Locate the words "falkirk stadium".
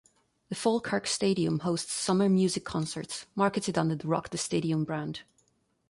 0.55-1.59